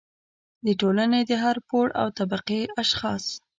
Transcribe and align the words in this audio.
د 0.65 0.67
ټولنې 0.81 1.21
د 1.29 1.31
هر 1.43 1.57
پوړ 1.67 1.87
او 2.01 2.07
طبقې 2.19 2.61
اشخاص 2.83 3.23